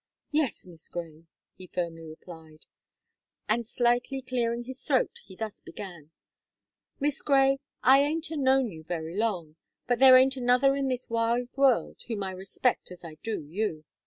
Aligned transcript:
"Yes, 0.31 0.65
Miss 0.65 0.89
Gray," 0.89 1.25
he 1.53 1.67
firmly 1.67 2.01
replied; 2.01 2.65
and, 3.47 3.63
slightly 3.67 4.23
clearing 4.23 4.63
his 4.63 4.83
throat, 4.83 5.11
he 5.25 5.35
thus 5.35 5.61
began: 5.61 6.09
"Miss 6.99 7.21
Gray, 7.21 7.59
I 7.83 7.99
aint 8.01 8.31
a 8.31 8.35
known 8.35 8.71
you 8.71 8.83
very 8.83 9.15
long; 9.15 9.57
but 9.85 9.99
there 9.99 10.17
aint 10.17 10.35
another 10.35 10.75
in 10.75 10.87
this 10.87 11.11
wide 11.11 11.49
world 11.55 11.97
whom 12.07 12.23
I 12.23 12.31
respect 12.31 12.89
as 12.89 13.03
I 13.05 13.17
do 13.21 13.43
you. 13.43 13.85